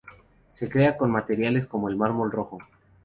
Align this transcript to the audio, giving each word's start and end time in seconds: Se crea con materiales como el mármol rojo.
Se 0.51 0.67
crea 0.67 0.97
con 0.97 1.11
materiales 1.11 1.67
como 1.67 1.87
el 1.87 1.95
mármol 1.95 2.31
rojo. 2.31 2.57